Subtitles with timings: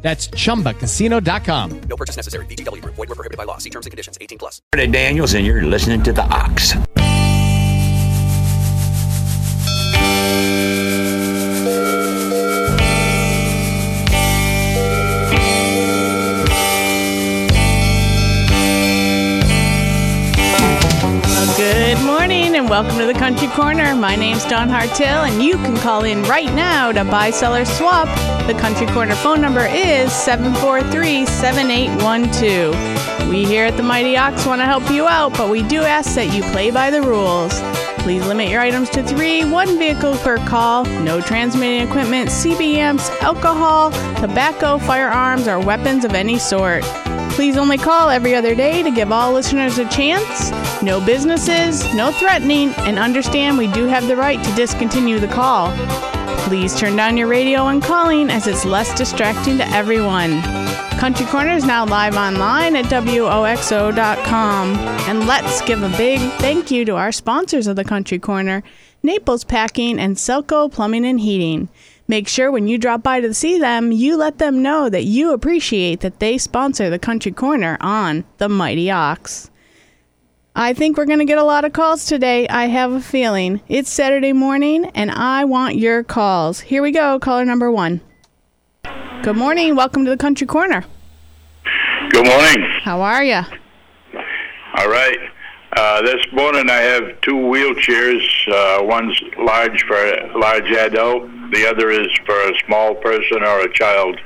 [0.00, 1.80] That's chumbacasino.com.
[1.88, 2.46] No purchase necessary.
[2.46, 2.94] VGW Group.
[2.94, 3.58] Void were prohibited by law.
[3.58, 4.16] See terms and conditions.
[4.20, 4.62] 18 plus.
[4.74, 6.74] Saturday Daniels, and you're listening to The Ox.
[22.68, 23.94] Welcome to the Country Corner.
[23.94, 27.64] My name's Dawn Hartill, and you can call in right now to buy, sell, or
[27.64, 28.08] swap.
[28.46, 33.30] The Country Corner phone number is 743 7812.
[33.30, 36.14] We here at the Mighty Ox want to help you out, but we do ask
[36.16, 37.58] that you play by the rules.
[38.02, 43.92] Please limit your items to three, one vehicle per call, no transmitting equipment, CBMs, alcohol,
[44.20, 46.84] tobacco, firearms, or weapons of any sort.
[47.38, 50.50] Please only call every other day to give all listeners a chance.
[50.82, 55.72] No businesses, no threatening, and understand we do have the right to discontinue the call.
[56.48, 60.42] Please turn down your radio when calling as it's less distracting to everyone.
[60.98, 64.74] Country Corner is now live online at WOXO.com.
[65.08, 68.64] And let's give a big thank you to our sponsors of the Country Corner
[69.04, 71.68] Naples Packing and Selco Plumbing and Heating.
[72.10, 75.34] Make sure when you drop by to see them, you let them know that you
[75.34, 79.50] appreciate that they sponsor the Country Corner on the Mighty Ox.
[80.56, 82.48] I think we're going to get a lot of calls today.
[82.48, 83.60] I have a feeling.
[83.68, 86.60] It's Saturday morning, and I want your calls.
[86.60, 88.00] Here we go, caller number one.
[89.22, 89.76] Good morning.
[89.76, 90.86] Welcome to the Country Corner.
[92.08, 92.66] Good morning.
[92.84, 93.42] How are you?
[94.76, 95.18] All right.
[95.76, 98.48] Uh, this morning I have two wheelchairs.
[98.48, 101.28] Uh, one's large for a large adult.
[101.52, 104.20] The other is for a small person or a child.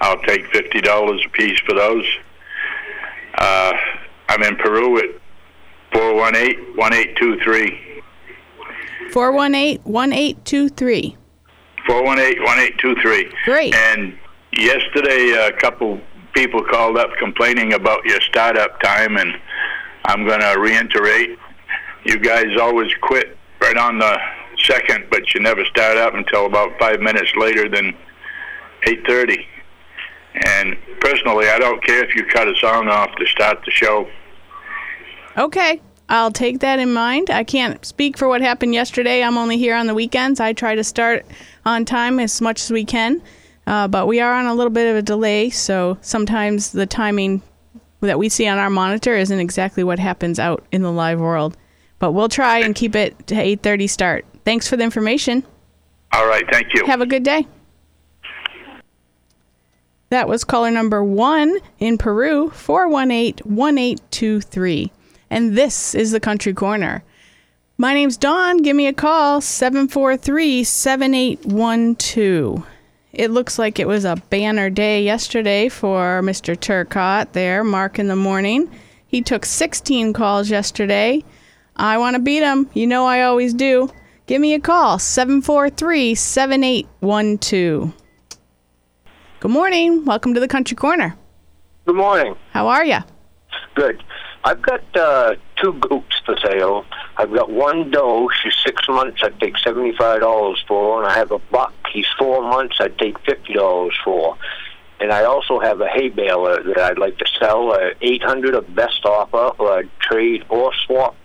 [0.00, 2.04] I'll take fifty dollars a piece for those.
[3.36, 3.72] Uh,
[4.28, 5.10] I'm in Peru at
[5.92, 7.78] four one eight one eight two three.
[9.12, 11.16] 418 1823.
[11.86, 13.30] Four one eight one eight two three.
[13.44, 13.74] Great.
[13.74, 14.16] And
[14.52, 16.00] yesterday, a couple
[16.34, 19.34] people called up complaining about your startup time, and
[20.06, 21.38] I'm going to reiterate:
[22.04, 24.18] you guys always quit right on the
[24.64, 27.94] second, but you never start up until about five minutes later than
[28.84, 29.46] eight thirty.
[30.34, 34.08] And personally, I don't care if you cut a song off to start the show.
[35.36, 35.80] Okay.
[36.08, 37.30] I'll take that in mind.
[37.30, 39.22] I can't speak for what happened yesterday.
[39.22, 40.40] I'm only here on the weekends.
[40.40, 41.24] I try to start
[41.64, 43.22] on time as much as we can,
[43.66, 47.40] uh, but we are on a little bit of a delay, so sometimes the timing
[48.00, 51.56] that we see on our monitor isn't exactly what happens out in the live world.
[51.98, 54.26] But we'll try and keep it to 8:30 start.
[54.44, 55.44] Thanks for the information.
[56.12, 56.84] All right, thank you.
[56.86, 57.46] Have a good day.
[60.10, 64.92] That was caller number one in Peru, 418 1823.
[65.30, 67.02] And this is the Country Corner.
[67.78, 68.58] My name's Dawn.
[68.58, 72.66] Give me a call, 743 7812.
[73.14, 76.56] It looks like it was a banner day yesterday for Mr.
[76.56, 78.70] Turcott there, Mark in the morning.
[79.06, 81.24] He took 16 calls yesterday.
[81.74, 82.68] I want to beat him.
[82.74, 83.90] You know I always do.
[84.26, 87.92] Give me a call, 743 7812.
[89.40, 90.04] Good morning.
[90.04, 91.16] Welcome to the Country Corner.
[91.86, 92.36] Good morning.
[92.52, 92.98] How are you?
[93.74, 94.02] Good.
[94.44, 96.84] I've got uh, two goats for sale.
[97.16, 98.28] I've got one doe.
[98.42, 99.20] She's six months.
[99.22, 101.74] I'd take seventy-five dollars for, and I have a buck.
[101.92, 102.76] He's four months.
[102.80, 104.36] I'd take fifty dollars for.
[105.00, 107.72] And I also have a hay baler that I'd like to sell.
[107.72, 111.16] Uh, Eight hundred of best offer or a trade or swap.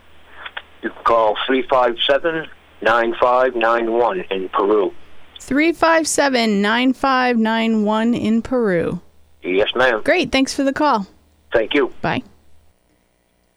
[0.81, 2.47] You can call three five seven
[2.81, 4.93] nine five nine one in Peru.
[5.39, 8.99] 357 9591 in Peru.
[9.43, 10.01] Yes, ma'am.
[10.03, 10.31] Great.
[10.31, 11.07] Thanks for the call.
[11.53, 11.93] Thank you.
[12.01, 12.23] Bye.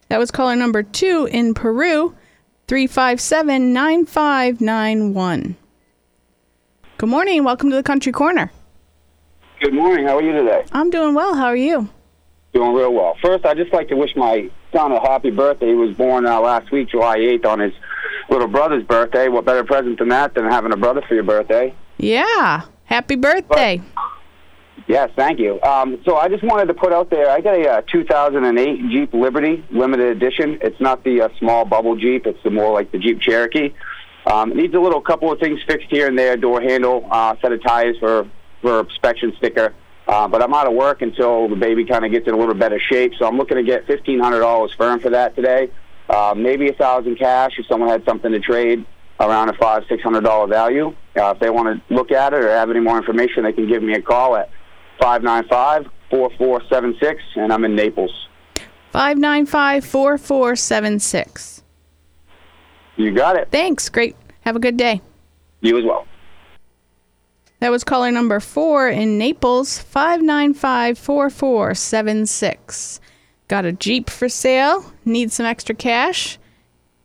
[0.08, 2.14] That was caller number two in Peru,
[2.68, 5.56] 357 9591.
[6.98, 7.44] Good morning.
[7.44, 8.52] Welcome to the Country Corner.
[9.60, 10.06] Good morning.
[10.06, 10.64] How are you today?
[10.72, 11.34] I'm doing well.
[11.34, 11.88] How are you?
[12.52, 13.16] Doing real well.
[13.22, 15.68] First, I'd just like to wish my son a happy birthday.
[15.68, 17.72] He was born uh, last week, July 8th, on his
[18.30, 19.28] little brother's birthday.
[19.28, 21.74] What better present than that than having a brother for your birthday?
[21.98, 22.62] Yeah.
[22.84, 23.82] Happy birthday.
[24.86, 25.60] Yes, thank you.
[25.62, 29.14] Um, so I just wanted to put out there, I got a uh, 2008 Jeep
[29.14, 30.58] Liberty limited edition.
[30.62, 32.26] It's not the uh, small bubble Jeep.
[32.26, 33.72] It's the more like the Jeep Cherokee.
[34.26, 37.36] Um, it needs a little couple of things fixed here and there, door handle, uh,
[37.40, 38.28] set of tires for,
[38.62, 39.74] for inspection sticker.
[40.08, 42.54] Uh, but I'm out of work until the baby kind of gets in a little
[42.54, 43.12] better shape.
[43.18, 45.70] So I'm looking to get $1,500 firm for that today.
[46.10, 48.84] Uh, maybe a thousand cash if someone had something to trade
[49.20, 50.88] around a five, six hundred dollar value.
[51.16, 53.68] Uh, if they want to look at it or have any more information, they can
[53.68, 54.50] give me a call at
[55.00, 58.10] five nine five four four seven six, and I'm in Naples.
[58.90, 61.62] Five nine five four four seven six.
[62.96, 63.46] You got it.
[63.52, 63.88] Thanks.
[63.88, 64.16] Great.
[64.40, 65.00] Have a good day.
[65.60, 66.08] You as well.
[67.60, 73.00] That was caller number four in Naples, 595 4476.
[73.50, 74.84] Got a Jeep for sale.
[75.04, 76.38] Need some extra cash.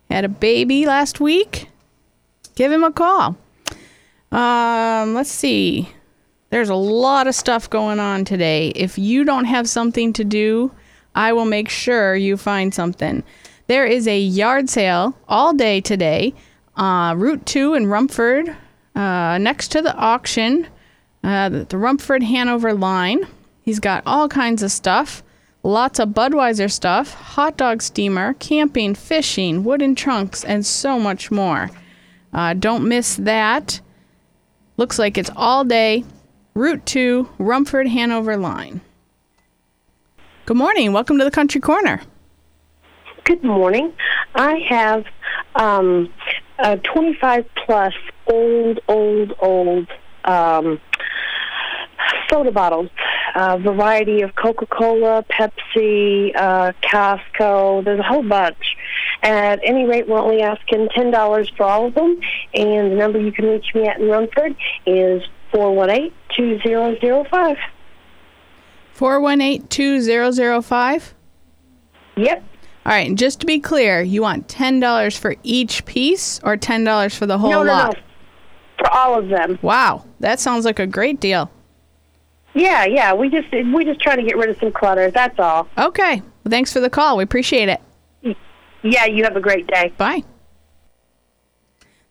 [0.08, 1.68] Had a baby last week.
[2.54, 3.36] Give him a call.
[4.30, 5.88] Um, let's see.
[6.50, 8.68] There's a lot of stuff going on today.
[8.76, 10.70] If you don't have something to do,
[11.16, 13.24] I will make sure you find something.
[13.66, 16.32] There is a yard sale all day today,
[16.76, 18.56] uh, Route 2 in Rumford,
[18.94, 20.68] uh, next to the auction,
[21.24, 23.26] uh, the, the Rumford Hanover line.
[23.62, 25.24] He's got all kinds of stuff.
[25.66, 31.72] Lots of Budweiser stuff, hot dog steamer, camping, fishing, wooden trunks, and so much more.
[32.32, 33.80] Uh, don't miss that.
[34.76, 36.04] Looks like it's all day.
[36.54, 38.80] Route 2, Rumford Hanover line.
[40.44, 40.92] Good morning.
[40.92, 42.00] Welcome to the Country Corner.
[43.24, 43.92] Good morning.
[44.36, 45.04] I have
[45.56, 46.14] um,
[46.60, 47.92] a 25 plus
[48.28, 49.88] old, old, old
[50.26, 50.80] um,
[52.28, 52.90] soda bottles.
[53.34, 57.84] A variety of Coca Cola, Pepsi, uh, Costco.
[57.84, 58.76] There's a whole bunch.
[59.22, 62.20] At any rate, we're only asking $10 for all of them.
[62.54, 64.56] And the number you can reach me at in Rumford
[64.86, 65.22] is
[65.52, 67.56] 418 2005.
[68.92, 71.14] 418 2005.
[72.16, 72.44] Yep.
[72.86, 77.16] All right, and just to be clear, you want $10 for each piece or $10
[77.16, 77.94] for the whole no, no, lot?
[77.96, 78.00] no.
[78.78, 79.58] For all of them.
[79.60, 81.50] Wow, that sounds like a great deal.
[82.56, 83.12] Yeah, yeah.
[83.12, 85.10] We just we just try to get rid of some clutter.
[85.10, 85.68] That's all.
[85.76, 86.20] Okay.
[86.20, 87.18] Well, thanks for the call.
[87.18, 87.80] We appreciate it.
[88.82, 89.92] Yeah, you have a great day.
[89.98, 90.22] Bye.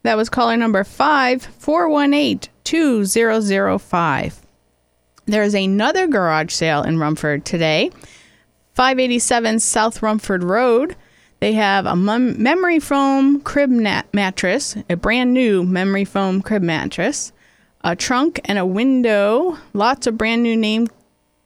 [0.03, 4.41] That was caller number 5 418 2005.
[5.25, 7.89] There is another garage sale in Rumford today.
[8.73, 10.95] 587 South Rumford Road.
[11.39, 16.61] They have a mem- memory foam crib nat- mattress, a brand new memory foam crib
[16.61, 17.31] mattress,
[17.85, 20.87] a trunk and a window, lots of brand new name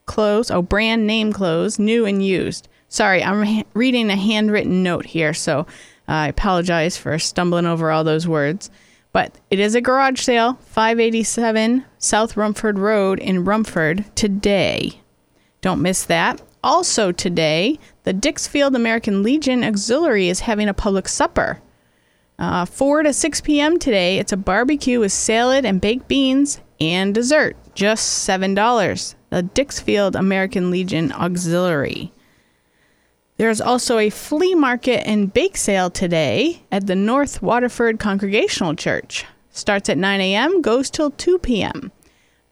[0.06, 2.70] clothes, oh, brand name clothes, new and used.
[2.88, 5.66] Sorry, I'm ha- reading a handwritten note here, so uh,
[6.08, 8.72] I apologize for stumbling over all those words.
[9.12, 15.02] But it is a garage sale, 587 South Rumford Road in Rumford today.
[15.60, 16.42] Don't miss that.
[16.64, 21.60] Also today, the Dixfield American Legion Auxiliary is having a public supper.
[22.40, 23.78] Uh, 4 to 6 p.m.
[23.78, 27.58] today, it's a barbecue with salad and baked beans and dessert.
[27.76, 29.16] Just $7.
[29.30, 32.14] The Dixfield American Legion Auxiliary.
[33.36, 39.26] There's also a flea market and bake sale today at the North Waterford Congregational Church.
[39.50, 41.92] Starts at 9 a.m., goes till 2 p.m.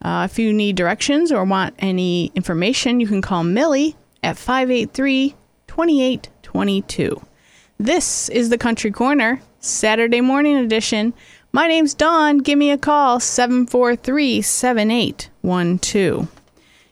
[0.01, 5.35] Uh, if you need directions or want any information, you can call Millie at 583
[5.67, 7.21] 2822.
[7.79, 11.13] This is the Country Corner, Saturday morning edition.
[11.51, 12.39] My name's Dawn.
[12.39, 16.27] Give me a call, 743 7812.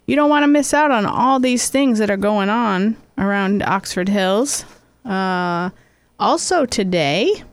[0.07, 3.63] You don't want to miss out on all these things that are going on around
[3.63, 4.65] Oxford Hills.
[5.03, 5.69] Uh,
[6.19, 7.43] also, today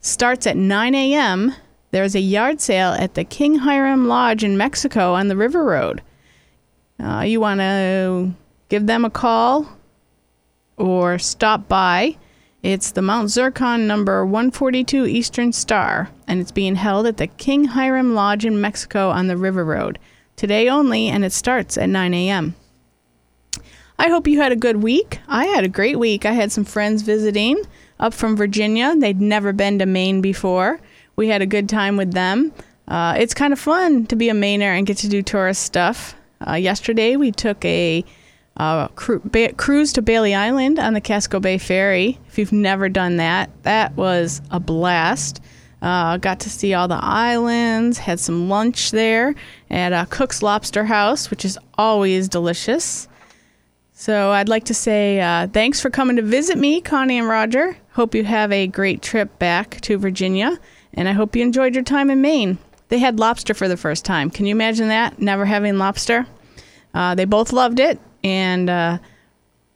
[0.00, 1.54] starts at 9 a.m.
[1.90, 6.02] There's a yard sale at the King Hiram Lodge in Mexico on the River Road.
[6.98, 8.32] Uh, you want to
[8.68, 9.68] give them a call
[10.76, 12.16] or stop by.
[12.66, 17.66] It's the Mount Zircon number 142 Eastern Star, and it's being held at the King
[17.66, 20.00] Hiram Lodge in Mexico on the River Road.
[20.34, 22.56] Today only, and it starts at 9 a.m.
[24.00, 25.20] I hope you had a good week.
[25.28, 26.26] I had a great week.
[26.26, 27.62] I had some friends visiting
[28.00, 28.96] up from Virginia.
[28.96, 30.80] They'd never been to Maine before.
[31.14, 32.52] We had a good time with them.
[32.88, 36.16] Uh, it's kind of fun to be a Mainer and get to do tourist stuff.
[36.44, 38.04] Uh, yesterday, we took a
[38.56, 42.18] uh, cru- ba- cruise to Bailey Island on the Casco Bay Ferry.
[42.28, 45.40] If you've never done that, that was a blast.
[45.82, 49.34] Uh, got to see all the islands, had some lunch there
[49.70, 53.08] at uh, Cook's Lobster House, which is always delicious.
[53.92, 57.76] So I'd like to say uh, thanks for coming to visit me, Connie and Roger.
[57.92, 60.58] Hope you have a great trip back to Virginia,
[60.94, 62.58] and I hope you enjoyed your time in Maine.
[62.88, 64.30] They had lobster for the first time.
[64.30, 65.18] Can you imagine that?
[65.18, 66.26] Never having lobster?
[66.94, 68.98] Uh, they both loved it, and uh,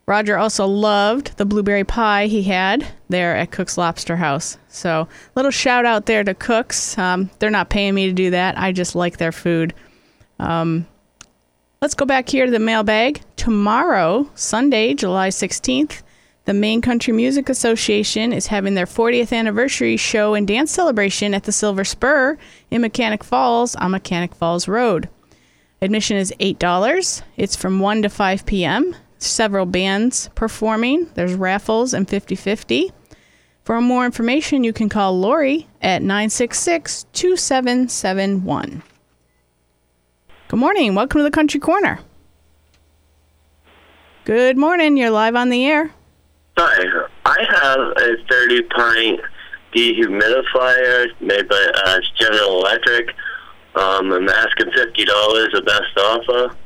[0.07, 4.59] Roger also loved the blueberry pie he had there at Cook's Lobster House.
[4.69, 6.97] So, little shout out there to Cook's.
[6.99, 8.59] Um, they're not paying me to do that.
[8.59, 9.75] I just like their food.
[10.39, 10.87] Um,
[11.83, 13.23] Let's go back here to the mailbag.
[13.37, 16.03] Tomorrow, Sunday, July 16th,
[16.45, 21.45] the Maine Country Music Association is having their 40th anniversary show and dance celebration at
[21.45, 22.37] the Silver Spur
[22.71, 25.09] in Mechanic Falls on Mechanic Falls Road.
[25.83, 27.23] Admission is $8.
[27.39, 28.95] It's from 1 to 5 p.m.
[29.17, 31.07] Several bands performing.
[31.15, 32.93] There's raffles and 50 50.
[33.65, 38.83] For more information, you can call Lori at 966 2771.
[40.49, 40.95] Good morning.
[40.95, 42.01] Welcome to the Country Corner.
[44.25, 44.99] Good morning.
[44.99, 45.95] You're live on the air.
[46.59, 49.21] Hi, I have a 30 pint
[49.75, 53.15] dehumidifier made by uh, General Electric.
[53.75, 56.57] Um, I'm asking $50 the best offer.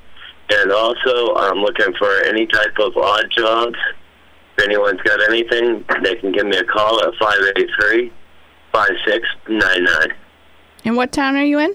[0.50, 3.76] And also, I'm looking for any type of odd jobs.
[4.56, 8.12] If anyone's got anything, they can give me a call at 583
[8.72, 10.16] 5699.
[10.84, 11.74] And what town are you in?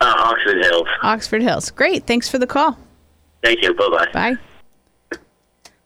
[0.00, 0.88] Uh, Oxford Hills.
[1.02, 1.70] Oxford Hills.
[1.70, 2.06] Great.
[2.06, 2.78] Thanks for the call.
[3.42, 3.74] Thank you.
[3.74, 4.08] Bye bye.
[4.12, 5.18] Bye.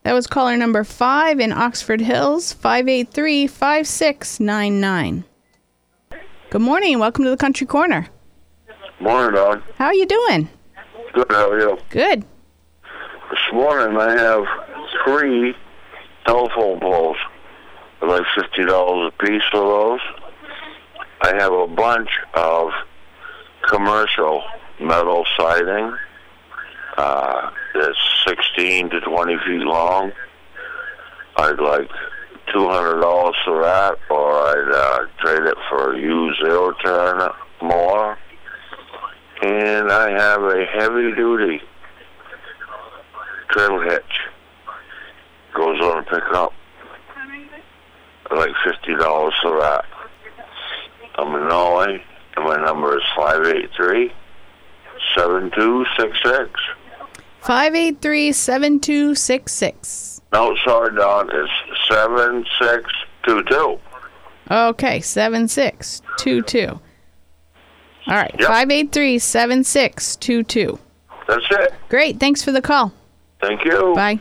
[0.02, 5.24] That was caller number five in Oxford Hills, 583 5699.
[6.50, 6.98] Good morning.
[6.98, 8.08] Welcome to the Country Corner.
[9.00, 9.62] Morning, dog.
[9.76, 10.48] How are you doing?
[11.12, 11.78] Good, how are you?
[11.90, 12.24] Good.
[13.30, 14.44] This morning I have
[15.04, 15.54] three
[16.26, 17.16] telephone poles.
[18.00, 20.00] They're like fifty dollars a piece for those.
[21.22, 22.70] I have a bunch of
[23.68, 24.42] commercial
[24.80, 25.96] metal siding.
[26.96, 30.10] Uh, it's sixteen to twenty feet long.
[31.36, 31.88] I'd like
[32.52, 37.30] two hundred dollars for that, or I'd uh, trade it for a used zero turn
[37.62, 38.18] more.
[39.42, 41.62] And I have a heavy duty
[43.48, 44.02] trail hitch.
[45.54, 46.52] Goes on a pickup.
[48.30, 49.84] Like fifty dollars for that.
[51.18, 52.02] I'm in Norway,
[52.36, 54.12] and my number is five eight three
[55.16, 56.50] seven two six six.
[57.42, 60.20] 583 7266.
[60.32, 61.30] No, sorry, Dawn.
[61.32, 61.50] It's
[61.88, 62.84] seven six
[63.26, 63.78] two two.
[64.50, 66.68] Okay, 7622.
[68.06, 68.48] All right, Yep.
[68.48, 70.78] 583 7622.
[71.28, 71.74] That's it.
[71.88, 72.18] Great.
[72.18, 72.92] Thanks for the call.
[73.40, 73.92] Thank you.
[73.94, 74.18] Bye.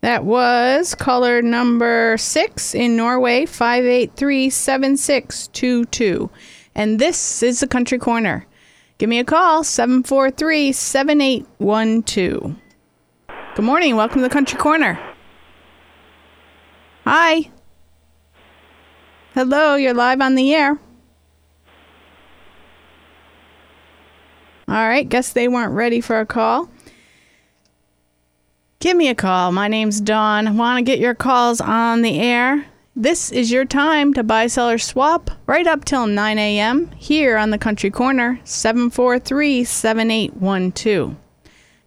[0.00, 6.30] That was caller number six in Norway, 583 7622.
[6.74, 8.46] And this is the Country Corner.
[8.98, 12.56] Give me a call, 743 7812.
[13.54, 13.96] Good morning.
[13.96, 14.98] Welcome to the Country Corner.
[17.04, 17.50] Hi.
[19.38, 20.76] Hello, you're live on the air.
[24.66, 26.68] All right, guess they weren't ready for a call.
[28.80, 29.52] Give me a call.
[29.52, 30.56] My name's Dawn.
[30.56, 32.66] Want to get your calls on the air?
[32.96, 36.90] This is your time to buy, sell, or swap right up till 9 a.m.
[36.96, 41.14] here on the Country Corner, 743 7812.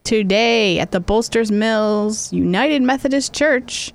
[0.05, 3.91] Today at the Bolsters Mills United Methodist Church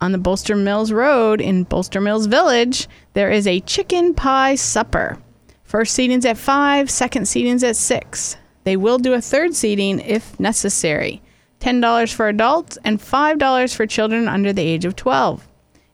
[0.00, 5.18] on the Bolster Mills Road in Bolster Mills Village, there is a chicken pie supper.
[5.64, 8.36] First seating's at 5, second seating's at 6.
[8.64, 11.22] They will do a third seating if necessary.
[11.60, 15.46] $10 for adults and $5 for children under the age of 12.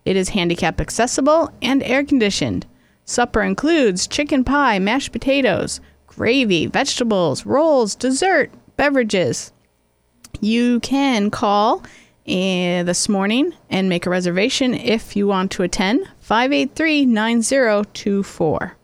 [0.05, 2.67] It is handicap accessible and air conditioned.
[3.05, 9.53] Supper includes chicken pie, mashed potatoes, gravy, vegetables, rolls, dessert, beverages.
[10.41, 11.83] You can call
[12.29, 18.77] Eh, this morning and make a reservation if you want to attend 583 9024.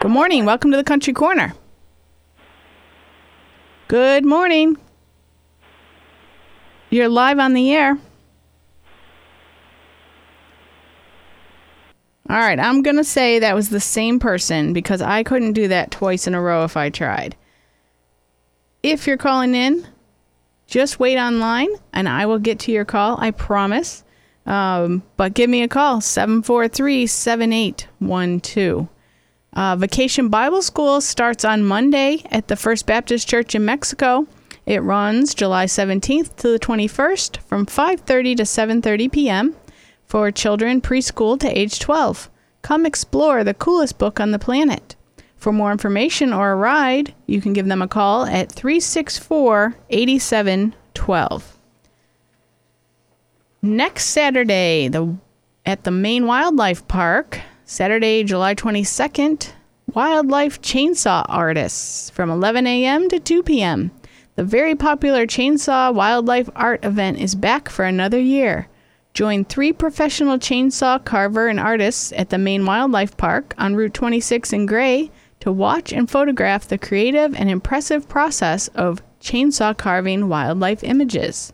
[0.00, 0.44] Good morning.
[0.44, 1.54] Welcome to the Country Corner.
[3.86, 4.76] Good morning.
[6.90, 7.96] You're live on the air.
[12.28, 15.68] All right, I'm going to say that was the same person because I couldn't do
[15.68, 17.36] that twice in a row if I tried.
[18.82, 19.86] If you're calling in,
[20.74, 24.02] just wait online and I will get to your call, I promise.
[24.44, 28.88] Um, but give me a call, 743 7812.
[29.52, 34.26] Uh, Vacation Bible School starts on Monday at the First Baptist Church in Mexico.
[34.66, 39.54] It runs July 17th to the 21st from 5:30 to 7:30 p.m.
[40.04, 42.28] for children preschool to age 12.
[42.62, 44.96] Come explore the coolest book on the planet.
[45.44, 51.58] For more information or a ride, you can give them a call at 364 8712.
[53.60, 55.18] Next Saturday, the
[55.66, 59.52] at the Maine Wildlife Park, Saturday, July 22nd,
[59.92, 63.10] Wildlife Chainsaw Artists from 11 a.m.
[63.10, 63.90] to 2 p.m.
[64.36, 68.68] The very popular Chainsaw Wildlife Art event is back for another year.
[69.12, 74.54] Join three professional chainsaw carver and artists at the Maine Wildlife Park on Route 26
[74.54, 75.10] in Gray
[75.44, 81.52] to watch and photograph the creative and impressive process of chainsaw carving wildlife images.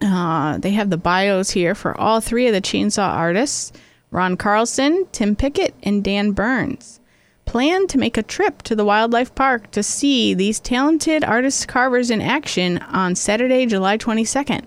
[0.00, 3.72] Uh, they have the bios here for all three of the chainsaw artists
[4.10, 6.98] Ron Carlson, Tim Pickett, and Dan Burns.
[7.44, 12.10] Plan to make a trip to the wildlife park to see these talented artist carvers
[12.10, 14.64] in action on Saturday, July 22nd.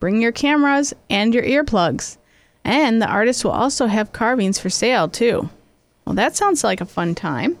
[0.00, 2.16] Bring your cameras and your earplugs.
[2.64, 5.50] And the artists will also have carvings for sale, too.
[6.10, 7.56] Well, that sounds like a fun time.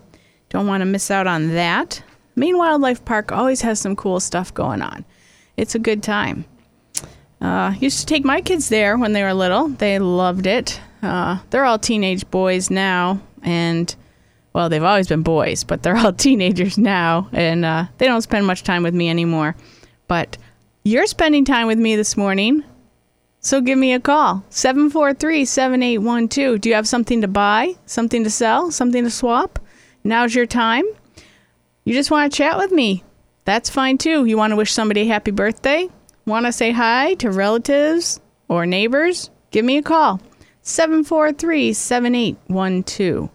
[0.48, 2.02] Don't want to miss out on that.
[2.34, 5.04] Maine Wildlife Park always has some cool stuff going on.
[5.56, 6.44] It's a good time.
[7.40, 9.68] Uh, used to take my kids there when they were little.
[9.68, 10.80] They loved it.
[11.00, 13.94] Uh, they're all teenage boys now, and
[14.52, 18.48] well, they've always been boys, but they're all teenagers now, and uh, they don't spend
[18.48, 19.54] much time with me anymore.
[20.08, 20.38] But
[20.82, 22.64] you're spending time with me this morning,
[23.40, 26.60] so give me a call 743 7812.
[26.60, 29.58] Do you have something to buy, something to sell, something to swap?
[30.04, 30.84] Now's your time.
[31.84, 33.02] You just want to chat with me.
[33.46, 34.26] That's fine too.
[34.26, 35.88] You want to wish somebody a happy birthday?
[36.26, 39.30] Want to say hi to relatives or neighbors?
[39.50, 40.20] Give me a call
[40.62, 43.30] 743 7812.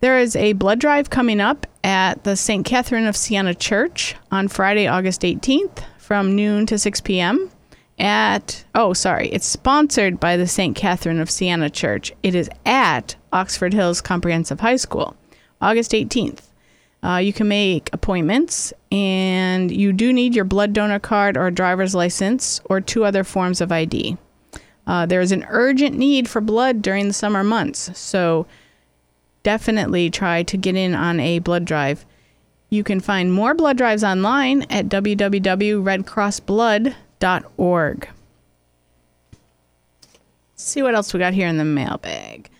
[0.00, 2.64] There is a blood drive coming up at the St.
[2.64, 7.50] Catherine of Siena Church on Friday, August 18th from noon to 6 p.m.
[7.98, 10.76] At, oh, sorry, it's sponsored by the St.
[10.76, 12.12] Catherine of Siena Church.
[12.22, 15.16] It is at Oxford Hills Comprehensive High School,
[15.60, 16.42] August 18th.
[17.02, 21.94] Uh, you can make appointments, and you do need your blood donor card or driver's
[21.94, 24.16] license or two other forms of ID.
[24.86, 28.46] Uh, there is an urgent need for blood during the summer months, so
[29.42, 32.06] definitely try to get in on a blood drive.
[32.70, 34.88] You can find more blood drives online at
[37.20, 38.08] www.redcrossblood.org.
[40.54, 42.50] see what else we got here in the mailbag.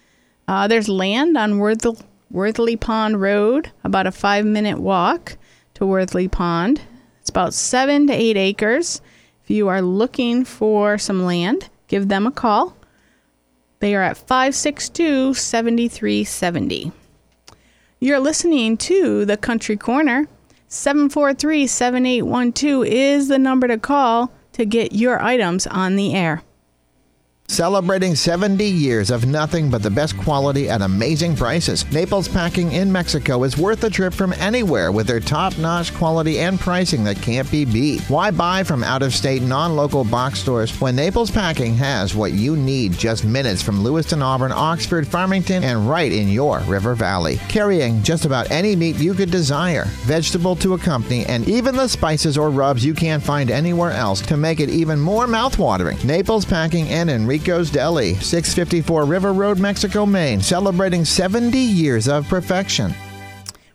[0.47, 5.37] Uh, there's land on Worth- Worthley Pond Road, about a five minute walk
[5.75, 6.81] to Worthley Pond.
[7.21, 9.01] It's about seven to eight acres.
[9.43, 12.77] If you are looking for some land, give them a call.
[13.81, 16.93] They are at 562 7370.
[18.01, 20.29] You're listening to the Country Corner.
[20.69, 26.43] 743 7812 is the number to call to get your items on the air.
[27.51, 31.91] Celebrating 70 years of nothing but the best quality at amazing prices.
[31.91, 36.41] Naples Packing in Mexico is worth a trip from anywhere with their top notch quality
[36.41, 38.03] and pricing that can't be beat.
[38.03, 42.33] Why buy from out of state, non local box stores when Naples Packing has what
[42.33, 47.39] you need just minutes from Lewiston, Auburn, Oxford, Farmington, and right in your River Valley?
[47.49, 52.37] Carrying just about any meat you could desire, vegetable to accompany, and even the spices
[52.37, 56.05] or rubs you can't find anywhere else to make it even more mouthwatering.
[56.05, 62.27] Naples Packing and Enrique Rico's Deli, 654 River Road, Mexico, Maine, celebrating 70 years of
[62.27, 62.93] perfection.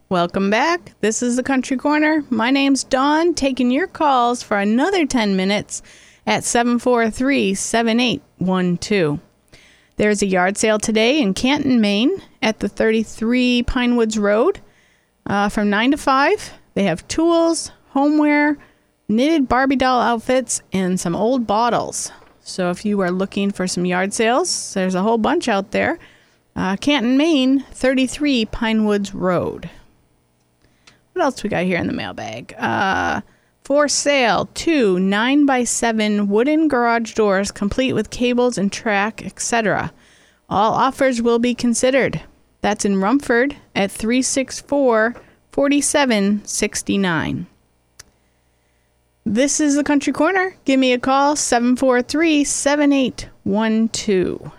[0.10, 0.92] Welcome back.
[1.00, 2.26] This is the Country Corner.
[2.30, 5.82] My name's Dawn, taking your calls for another 10 minutes
[6.28, 9.22] at 743 7812.
[9.96, 14.60] There's a yard sale today in Canton, Maine at the 33 Pinewoods Road
[15.26, 16.54] uh, from 9 to 5.
[16.74, 18.58] They have tools, homeware,
[19.08, 22.12] knitted Barbie doll outfits, and some old bottles.
[22.44, 25.98] So if you are looking for some yard sales, there's a whole bunch out there.
[26.56, 29.70] Uh, Canton, Maine, 33 Pinewoods Road.
[31.14, 32.54] What else we got here in the mailbag?
[32.58, 33.22] Uh,
[33.64, 39.94] for sale, two 9 by 7 wooden garage doors complete with cables and track, etc.
[40.50, 42.20] All offers will be considered.
[42.62, 45.16] That's in Rumford at 364
[45.52, 47.48] 4769.
[49.26, 50.58] This is the Country Corner.
[50.66, 54.52] Give me a call 743 7812.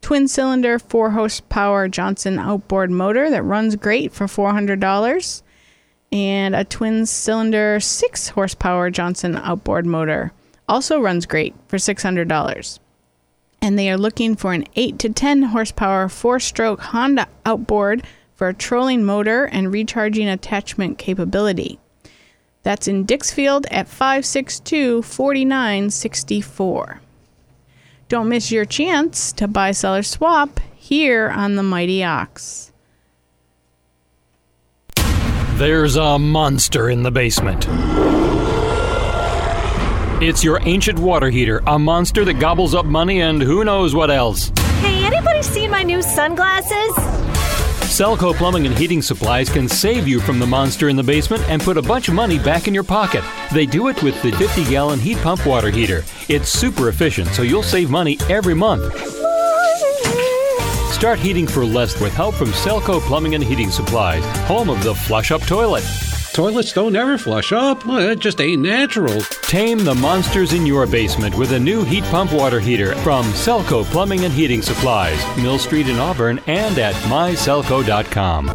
[0.00, 5.42] Twin cylinder 4 horsepower Johnson outboard motor that runs great for $400.
[6.12, 10.32] And a twin cylinder 6 horsepower Johnson outboard motor
[10.68, 12.78] also runs great for $600.
[13.60, 18.46] And they are looking for an 8 to 10 horsepower 4 stroke Honda outboard for
[18.46, 21.80] a trolling motor and recharging attachment capability.
[22.62, 27.00] That's in Dixfield at 562 4964.
[28.08, 32.72] Don't miss your chance to buy, sell, or swap here on the Mighty Ox.
[35.54, 37.66] There's a monster in the basement.
[40.22, 44.10] It's your ancient water heater, a monster that gobbles up money and who knows what
[44.10, 44.52] else.
[44.80, 47.21] Hey, anybody seen my new sunglasses?
[47.92, 51.60] Selco Plumbing and Heating Supplies can save you from the monster in the basement and
[51.60, 53.22] put a bunch of money back in your pocket.
[53.52, 56.02] They do it with the 50 gallon heat pump water heater.
[56.26, 58.94] It's super efficient, so you'll save money every month.
[60.90, 64.94] Start heating for less with help from Selco Plumbing and Heating Supplies, home of the
[64.94, 65.84] flush up toilet.
[66.32, 67.84] Toilets don't ever flush up.
[67.84, 69.20] Well, that just ain't natural.
[69.42, 73.84] Tame the monsters in your basement with a new heat pump water heater from Selco
[73.84, 78.50] Plumbing and Heating Supplies, Mill Street in Auburn, and at myselco.com.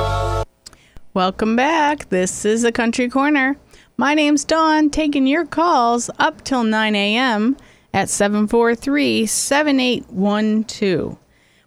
[1.13, 2.09] Welcome back.
[2.09, 3.57] This is the Country Corner.
[3.95, 7.57] My name's Dawn, taking your calls up till 9 a.m.
[7.93, 11.15] at 743 7812.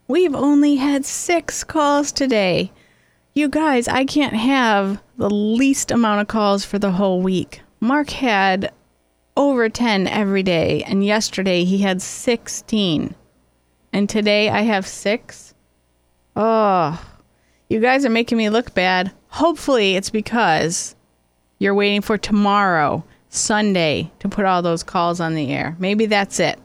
[0.09, 2.73] We've only had six calls today.
[3.33, 7.61] You guys, I can't have the least amount of calls for the whole week.
[7.79, 8.73] Mark had
[9.37, 13.15] over 10 every day, and yesterday he had 16.
[13.93, 15.53] And today I have six.
[16.37, 16.99] Oh,
[17.69, 19.13] you guys are making me look bad.
[19.29, 20.97] Hopefully, it's because
[21.59, 25.77] you're waiting for tomorrow, Sunday, to put all those calls on the air.
[25.79, 26.59] Maybe that's it.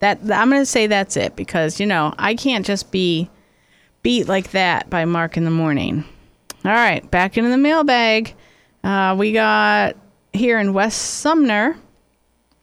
[0.00, 3.30] That I'm going to say that's it because you know I can't just be
[4.02, 6.04] beat like that by Mark in the morning.
[6.64, 8.34] All right, back into the mailbag.
[8.82, 9.96] Uh, we got
[10.32, 11.76] here in West Sumner.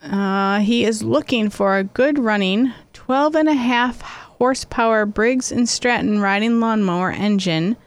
[0.02, 5.70] Uh, he is looking for a good running 12 and a half horsepower Briggs and
[5.70, 7.78] Stratton riding lawnmower engine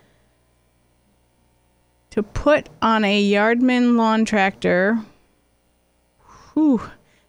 [2.11, 5.01] to put on a Yardman lawn tractor.
[6.53, 6.81] Whew.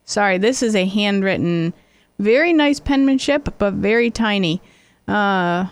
[0.04, 1.74] Sorry, this is a handwritten,
[2.20, 4.62] very nice penmanship, but very tiny.
[5.08, 5.70] Uh,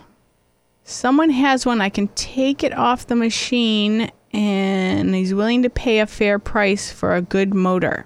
[0.83, 1.81] someone has one.
[1.81, 6.91] I can take it off the machine, and he's willing to pay a fair price
[6.91, 8.05] for a good motor.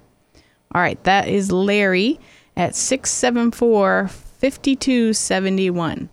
[0.74, 2.20] All right, that is Larry
[2.56, 6.08] at 674 5271.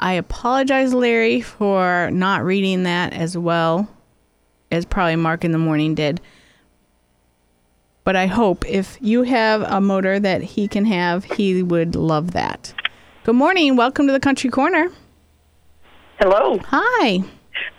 [0.00, 3.88] I apologize, Larry, for not reading that as well
[4.70, 6.20] as probably Mark in the morning did.
[8.04, 12.30] But I hope if you have a motor that he can have, he would love
[12.30, 12.72] that.
[13.24, 13.76] Good morning.
[13.76, 14.90] Welcome to the Country Corner.
[16.18, 16.58] Hello.
[16.66, 17.20] Hi.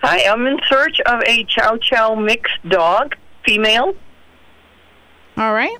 [0.01, 3.93] Hi, I'm in search of a Chow Chow mixed dog, female.
[5.37, 5.77] All right.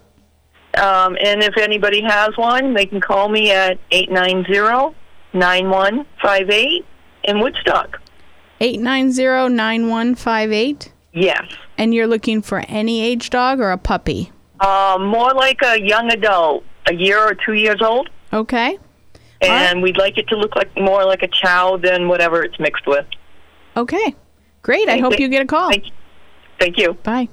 [0.78, 4.95] Um, and if anybody has one, they can call me at 890
[5.34, 6.86] 9158
[7.24, 8.02] in Woodstock.
[8.60, 10.93] 890 9158.
[11.13, 11.41] Yes.
[11.78, 14.32] And you're looking for any age dog or a puppy?
[14.60, 18.10] Um, more like a young adult, a year or two years old.
[18.34, 18.78] Okay.
[19.41, 22.86] And we'd like it to look like more like a chow than whatever it's mixed
[22.86, 23.06] with.
[23.78, 24.15] Okay.
[24.62, 24.89] Great.
[24.89, 25.25] I hope you.
[25.25, 25.69] you get a call.
[25.69, 25.91] Thank, you.
[26.60, 26.93] thank you.
[27.04, 27.30] Bye.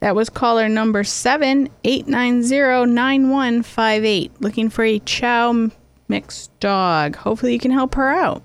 [0.00, 4.32] That was caller number seven eight nine zero nine one five eight.
[4.40, 5.70] Looking for a chow
[6.08, 7.16] mixed dog.
[7.16, 8.42] Hopefully, you can help her out.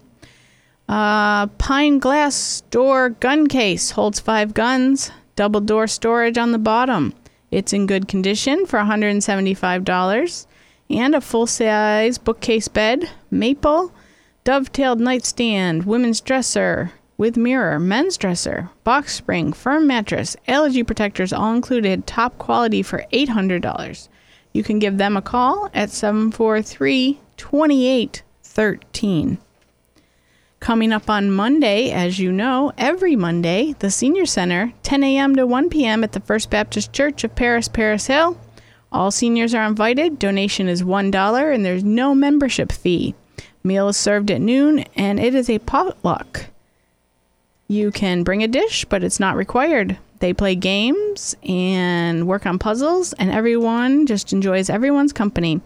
[0.88, 5.12] Uh, pine glass door gun case holds five guns.
[5.36, 7.14] Double door storage on the bottom.
[7.52, 10.46] It's in good condition for $175.
[10.46, 10.57] And
[10.90, 13.94] a full size bookcase bed, maple,
[14.44, 21.54] dovetailed nightstand, women's dresser with mirror, men's dresser, box spring, firm mattress, allergy protectors all
[21.54, 24.08] included, top quality for $800.
[24.54, 29.38] You can give them a call at 743 2813.
[30.60, 35.36] Coming up on Monday, as you know, every Monday, the Senior Center, 10 a.m.
[35.36, 36.04] to 1 p.m.
[36.04, 38.40] at the First Baptist Church of Paris, Paris Hill.
[38.92, 40.20] All seniors are invited.
[40.20, 43.16] Donation is $1 and there's no membership fee.
[43.64, 46.46] Meal is served at noon and it is a potluck.
[47.68, 49.98] You can bring a dish, but it's not required.
[50.20, 55.62] They play games and work on puzzles, and everyone just enjoys everyone's company.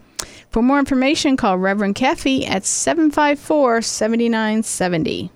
[0.50, 5.30] For more information, call Reverend Caffey at 754 7970.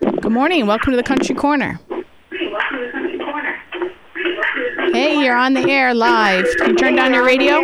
[0.00, 0.66] Good morning.
[0.66, 1.78] Welcome to the Country Corner.
[4.92, 6.46] Hey, you're on the air live.
[6.58, 7.60] Can you turn down your radio?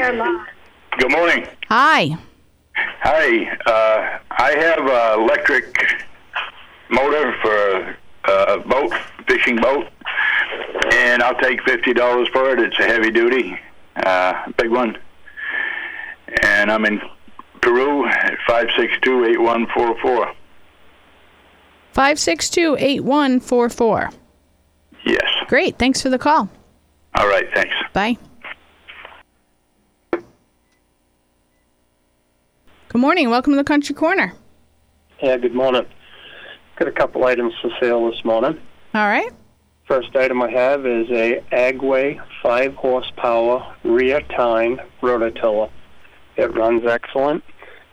[0.98, 1.46] Good morning.
[1.68, 2.16] Hi.
[2.74, 3.58] Hi.
[3.66, 5.74] Uh, I have an electric
[6.90, 8.92] motor for a boat,
[9.26, 9.86] fishing boat,
[10.94, 12.58] and I'll take fifty dollars for it.
[12.60, 13.58] It's a heavy duty,
[13.96, 14.98] uh, big one,
[16.42, 17.00] and I'm in
[17.60, 20.32] Peru at five six two eight one four four.
[21.92, 24.10] 562 8144.
[25.04, 25.20] Yes.
[25.46, 25.78] Great.
[25.78, 26.48] Thanks for the call.
[27.14, 27.46] All right.
[27.54, 27.74] Thanks.
[27.92, 28.16] Bye.
[30.12, 30.24] Good
[33.00, 33.30] morning.
[33.30, 34.32] Welcome to the Country Corner.
[35.22, 35.86] Yeah, good morning.
[36.76, 38.58] Got a couple items for sale this morning.
[38.94, 39.30] All right.
[39.86, 45.70] First item I have is a Agway 5 horsepower rear tine rototiller.
[46.36, 47.44] It runs excellent.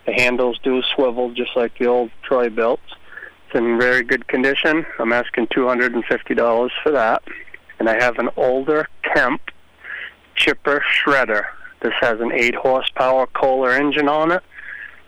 [0.06, 2.82] The handles do swivel just like the old Troy-Bilts.
[3.46, 4.86] It's in very good condition.
[4.98, 7.22] I'm asking $250 for that.
[7.80, 9.40] And I have an older Kemp
[10.36, 11.46] chipper shredder.
[11.82, 14.42] This has an 8 horsepower Kohler engine on it.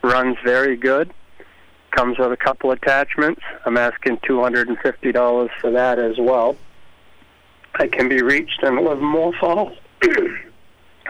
[0.03, 1.13] Runs very good.
[1.91, 3.43] Comes with a couple attachments.
[3.67, 6.57] I'm asking $250 for that as well.
[7.75, 9.77] I can be reached in Livermore Falls.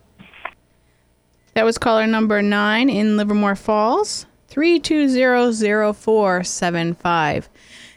[1.55, 7.49] That was caller number nine in Livermore Falls, 320-0475.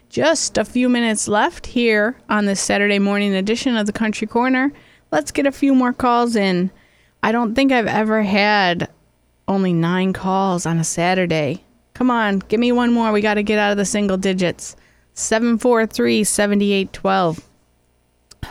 [0.09, 4.73] Just a few minutes left here on this Saturday morning edition of the Country Corner.
[5.11, 6.71] Let's get a few more calls in.
[7.23, 8.89] I don't think I've ever had
[9.49, 11.65] only nine calls on a Saturday.
[11.95, 13.13] Come on, give me one more.
[13.13, 14.77] We got to get out of the single digits.
[15.15, 17.41] 743 7812.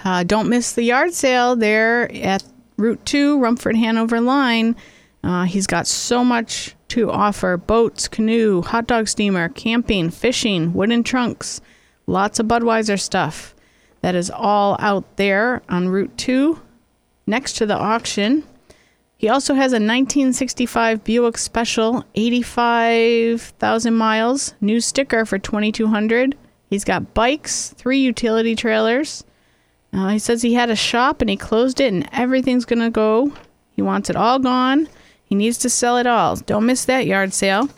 [0.04, 2.44] Uh, don't miss the yard sale there at
[2.78, 4.76] Route 2, Rumford Hanover line.
[5.24, 11.04] Uh, he's got so much to offer boats, canoe, hot dog steamer, camping, fishing, wooden
[11.04, 11.62] trunks,
[12.08, 13.56] lots of Budweiser stuff.
[14.02, 16.60] That is all out there on Route 2
[17.28, 18.44] next to the auction.
[19.16, 26.36] He also has a 1965 Buick Special, 85,000 miles, new sticker for 2200.
[26.72, 29.24] He's got bikes, three utility trailers.
[29.94, 32.90] Uh, he says he had a shop and he closed it and everything's going to
[32.90, 33.34] go.
[33.72, 34.88] He wants it all gone.
[35.24, 36.36] He needs to sell it all.
[36.36, 37.70] Don't miss that yard sale.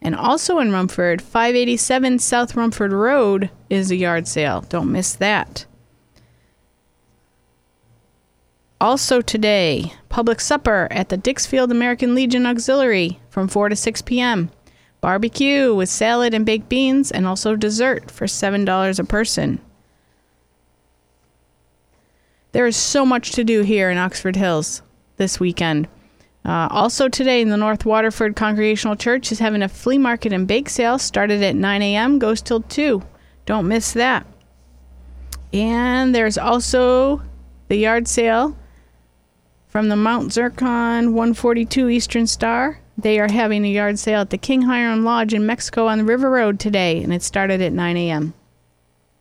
[0.00, 4.62] And also in Rumford, 587 South Rumford Road is a yard sale.
[4.68, 5.66] Don't miss that.
[8.80, 14.50] Also today, public supper at the Dixfield American Legion Auxiliary from 4 to 6 p.m.
[15.00, 19.60] Barbecue with salad and baked beans and also dessert for $7 a person.
[22.52, 24.82] There is so much to do here in Oxford Hills
[25.16, 25.86] this weekend.
[26.44, 30.48] Uh, also today in the North Waterford Congregational Church is having a flea market and
[30.48, 32.18] bake sale started at 9 a.m.
[32.18, 33.02] goes till 2.
[33.44, 34.26] Don't miss that.
[35.52, 37.20] And there's also
[37.68, 38.56] the yard sale
[39.66, 42.80] from the Mount Zircon 142 Eastern Star.
[42.96, 46.04] They are having a yard sale at the King Hiram Lodge in Mexico on the
[46.04, 48.32] River Road today, and it started at 9 a.m.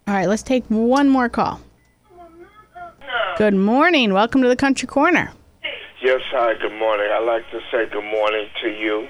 [0.07, 1.59] All right, let's take one more call.
[3.38, 4.13] Good morning.
[4.13, 5.32] Welcome to the Country Corner.
[6.02, 7.08] Yes, hi, good morning.
[7.12, 9.08] I'd like to say good morning to you.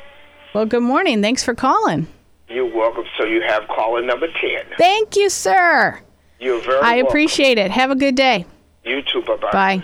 [0.54, 1.22] Well, good morning.
[1.22, 2.08] Thanks for calling.
[2.50, 3.06] You're welcome.
[3.18, 4.78] So you have caller number 10.
[4.78, 6.00] Thank you, sir.
[6.40, 7.08] You're very I welcome.
[7.08, 7.72] appreciate it.
[7.72, 8.46] Have a good day.
[8.84, 9.22] You too.
[9.22, 9.52] Bye-bye.
[9.52, 9.84] Bye.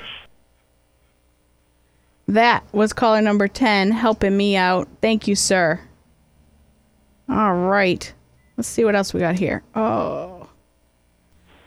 [2.27, 4.87] That was caller number 10 helping me out.
[5.01, 5.79] Thank you, sir.
[7.29, 8.13] All right.
[8.57, 9.63] Let's see what else we got here.
[9.75, 10.49] Oh.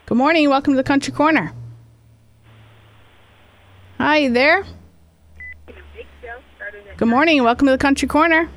[0.07, 0.49] Good morning.
[0.51, 1.53] Welcome to the Country Corner.
[3.99, 4.65] Hi you there.
[6.99, 7.43] Good morning.
[7.43, 8.49] Welcome to the Country Corner.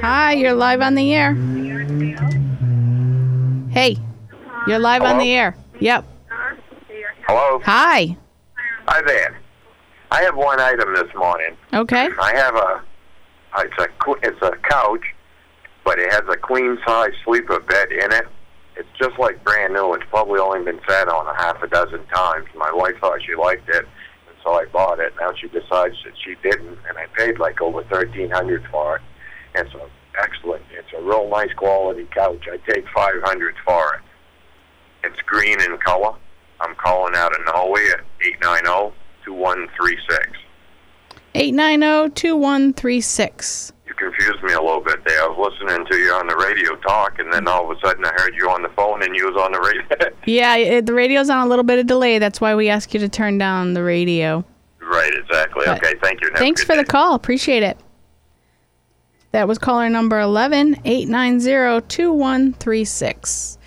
[0.00, 1.34] Hi, you're live on the air.
[3.70, 3.96] Hey,
[4.66, 5.56] you're live on the air.
[5.80, 6.04] Yep.
[7.26, 7.60] Hello.
[7.64, 8.16] Hi.
[8.86, 9.40] Hi there.
[10.10, 11.56] I have one item this morning.
[11.72, 12.08] Okay.
[12.20, 12.82] I have a
[13.58, 13.88] it's a
[14.22, 15.04] it's a couch,
[15.84, 18.26] but it has a queen size sleeper bed in it.
[18.76, 19.94] It's just like brand new.
[19.94, 22.46] It's probably only been sat on a half a dozen times.
[22.54, 23.84] My wife thought she liked it,
[24.28, 25.14] and so I bought it.
[25.18, 29.02] Now she decides that she didn't, and I paid like over thirteen hundred for it.
[29.54, 29.88] It's a
[30.20, 30.62] excellent.
[30.70, 32.46] It's a real nice quality couch.
[32.50, 34.00] I take five hundred for it.
[35.04, 36.14] It's green in color.
[36.60, 38.92] I'm calling out of Norway at eight nine zero
[39.24, 40.28] two one three six.
[41.36, 43.72] 890-2136.
[43.86, 45.22] You confused me a little bit there.
[45.22, 48.04] I was listening to you on the radio talk, and then all of a sudden
[48.04, 49.82] I heard you on the phone, and you was on the radio.
[50.26, 52.18] Yeah, it, the radio's on a little bit of delay.
[52.18, 54.44] That's why we ask you to turn down the radio.
[54.80, 55.62] right, exactly.
[55.66, 56.28] But okay, thank you.
[56.30, 56.82] Have Thanks for day.
[56.82, 57.14] the call.
[57.14, 57.78] Appreciate it.
[59.32, 63.58] That was caller number 11 890 2136.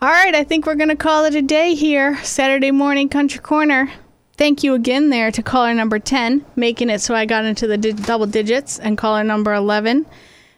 [0.00, 2.16] All right, I think we're going to call it a day here.
[2.22, 3.90] Saturday morning country corner.
[4.38, 7.76] Thank you again there to caller number 10, making it so I got into the
[7.76, 10.06] di- double digits, and caller number 11.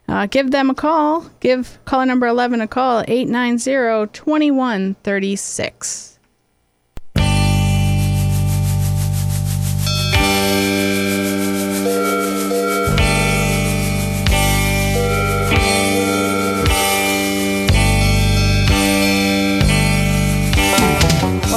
[0.07, 1.31] Uh, give them a call.
[1.41, 6.10] Give caller number 11 a call, 890 2136.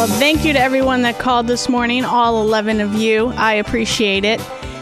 [0.04, 3.28] Well, thank you to everyone that called this morning, all 11 of you.
[3.38, 4.42] I appreciate it.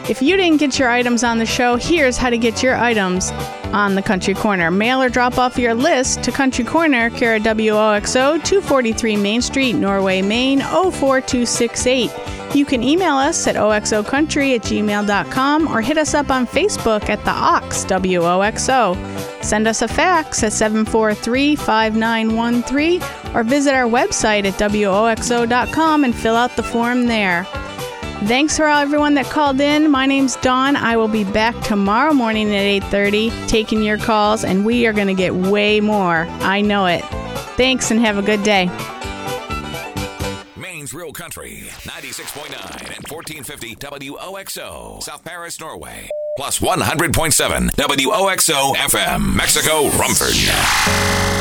[0.09, 3.29] If you didn't get your items on the show, here's how to get your items
[3.71, 4.71] on the Country Corner.
[4.71, 10.23] Mail or drop off your list to Country Corner, care WOXO, 243 Main Street, Norway,
[10.23, 12.55] Maine, 04268.
[12.55, 17.23] You can email us at oxocountry at gmail.com or hit us up on Facebook at
[17.25, 19.30] the Ox WOXO.
[19.41, 23.01] Send us a fax at 743 5913
[23.35, 27.45] or visit our website at WOXO.com and fill out the form there.
[28.25, 29.89] Thanks for all everyone that called in.
[29.89, 30.75] My name's Dawn.
[30.75, 35.07] I will be back tomorrow morning at 8:30 taking your calls and we are going
[35.07, 36.27] to get way more.
[36.41, 37.01] I know it.
[37.57, 38.69] Thanks and have a good day.
[40.93, 46.09] Real Country, 96.9 and 1450 WOXO, South Paris, Norway.
[46.37, 51.40] Plus 100.7 WOXO FM, Mexico, Rumford.